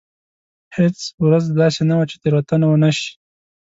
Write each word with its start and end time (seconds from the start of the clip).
هېڅ 0.77 0.97
ورځ 1.25 1.45
داسې 1.61 1.81
نه 1.89 1.95
وه 1.97 2.05
چې 2.09 2.15
تېروتنه 2.21 2.65
ونه 2.69 2.91
شي. 2.97 3.11